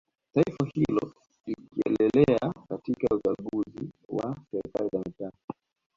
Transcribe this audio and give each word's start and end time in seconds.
Taifa 0.33 0.65
hilo 0.73 1.11
likieleleea 1.45 2.53
katika 2.69 3.15
uchaguzi 3.15 3.89
wa 4.09 4.37
serikali 4.51 4.89
za 4.93 4.99
mitaaa 4.99 5.55